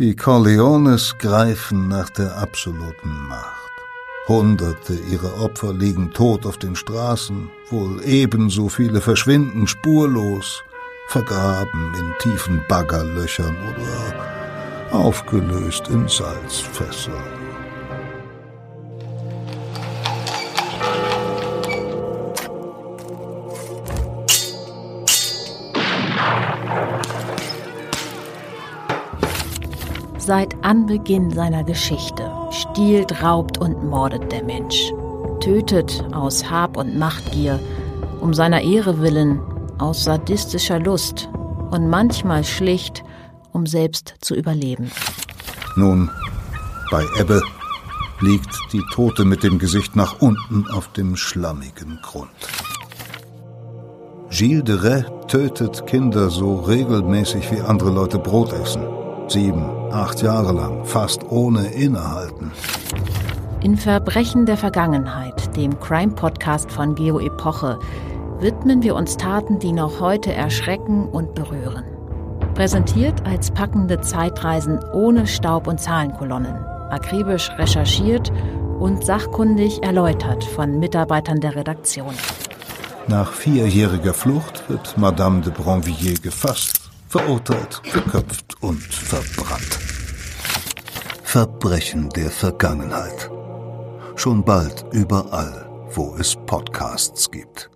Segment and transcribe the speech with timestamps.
[0.00, 3.70] Die Corleones greifen nach der absoluten Macht.
[4.28, 10.64] Hunderte ihrer Opfer liegen tot auf den Straßen, wohl ebenso viele verschwinden spurlos,
[11.08, 17.39] vergraben in tiefen Baggerlöchern oder aufgelöst in Salzfässern.
[30.20, 34.92] Seit Anbeginn seiner Geschichte stiehlt, raubt und mordet der Mensch.
[35.40, 37.58] Tötet aus Hab- und Machtgier,
[38.20, 39.40] um seiner Ehre willen,
[39.78, 41.30] aus sadistischer Lust
[41.70, 43.02] und manchmal schlicht,
[43.52, 44.90] um selbst zu überleben.
[45.74, 46.10] Nun,
[46.90, 47.42] bei Ebbe
[48.20, 52.28] liegt die Tote mit dem Gesicht nach unten auf dem schlammigen Grund.
[54.28, 58.99] Gilles de Rais tötet Kinder so regelmäßig wie andere Leute Brot essen.
[59.30, 62.50] Sieben, acht Jahre lang, fast ohne Innehalten.
[63.62, 67.78] In Verbrechen der Vergangenheit, dem Crime-Podcast von Geo Epoche,
[68.40, 71.84] widmen wir uns Taten, die noch heute erschrecken und berühren.
[72.54, 76.56] Präsentiert als packende Zeitreisen ohne Staub- und Zahlenkolonnen,
[76.90, 78.32] akribisch recherchiert
[78.80, 82.14] und sachkundig erläutert von Mitarbeitern der Redaktion.
[83.06, 86.79] Nach vierjähriger Flucht wird Madame de Bronvilliers gefasst,
[87.10, 89.78] verurteilt, geköpft und verbrannt.
[91.24, 93.28] Verbrechen der Vergangenheit.
[94.14, 97.68] Schon bald überall, wo es Podcasts gibt.